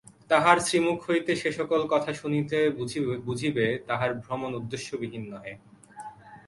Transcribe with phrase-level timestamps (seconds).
[0.29, 2.59] তাঁহার শ্রীমুখ হইতে সে-সকল কথা শুনিলে
[3.25, 5.53] বুঝিবে, তাঁহার ভ্রমণ উদ্দেশ্যবিহীন নহে।